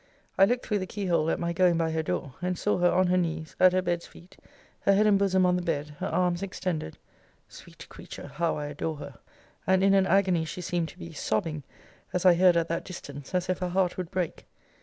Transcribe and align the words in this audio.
I 0.35 0.45
looked 0.45 0.65
through 0.65 0.79
the 0.79 0.87
key 0.87 1.05
hole 1.05 1.29
at 1.29 1.37
my 1.39 1.53
going 1.53 1.77
by 1.77 1.91
her 1.91 2.01
door, 2.01 2.33
and 2.41 2.57
saw 2.57 2.79
her 2.79 2.89
on 2.91 3.05
her 3.05 3.17
knees, 3.17 3.55
at 3.59 3.71
her 3.71 3.83
bed's 3.83 4.07
feet, 4.07 4.35
her 4.79 4.95
head 4.95 5.05
and 5.05 5.19
bosom 5.19 5.45
on 5.45 5.57
the 5.57 5.61
bed, 5.61 5.89
her 5.99 6.07
arms 6.07 6.41
extended; 6.41 6.97
[sweet 7.47 7.87
creature 7.87 8.25
how 8.25 8.57
I 8.57 8.65
adore 8.65 8.95
her!] 8.97 9.19
and 9.67 9.83
in 9.83 9.93
an 9.93 10.07
agony 10.07 10.43
she 10.43 10.61
seemed 10.61 10.87
to 10.89 10.97
be, 10.97 11.13
sobbing, 11.13 11.61
as 12.13 12.25
I 12.25 12.33
heard 12.33 12.57
at 12.57 12.67
that 12.67 12.83
distance, 12.83 13.35
as 13.35 13.47
if 13.47 13.59
her 13.59 13.69
heart 13.69 13.95
would 13.95 14.09
break. 14.09 14.47